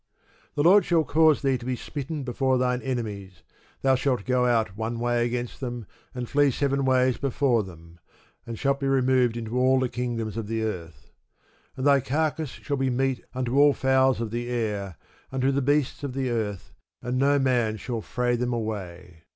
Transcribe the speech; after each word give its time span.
The 0.55 0.63
Lord 0.63 0.83
shall 0.83 1.03
cause 1.03 1.43
thee 1.43 1.59
to 1.59 1.65
be 1.67 1.75
smitten 1.75 2.23
before 2.23 2.57
thine 2.57 2.81
enemies: 2.81 3.43
thou 3.83 3.93
shalt 3.93 4.25
go 4.25 4.47
out 4.47 4.75
one 4.75 4.97
way 4.99 5.23
against 5.23 5.59
them, 5.59 5.85
and 6.15 6.27
flee 6.27 6.49
seven 6.49 6.85
ways 6.85 7.17
before 7.19 7.61
them: 7.61 7.99
and 8.47 8.57
shalt 8.57 8.79
be 8.79 8.87
removed 8.87 9.37
into 9.37 9.59
all 9.59 9.79
the 9.79 9.89
kingdoms 9.89 10.37
of 10.37 10.47
the 10.47 10.63
earth. 10.63 11.11
And 11.77 11.85
thy 11.85 11.99
carcase 11.99 12.49
shall 12.49 12.77
be 12.77 12.89
meat 12.89 13.23
unto 13.35 13.59
all 13.59 13.73
fowls 13.73 14.19
of 14.19 14.31
the 14.31 14.49
air, 14.49 14.95
and 15.31 15.43
unto 15.43 15.51
the 15.51 15.61
beasts 15.61 16.03
of 16.03 16.13
the 16.15 16.31
earth, 16.31 16.73
and 17.03 17.19
no 17.19 17.37
man 17.37 17.77
shall 17.77 18.01
fray 18.01 18.35
them 18.35 18.53
away. 18.53 19.21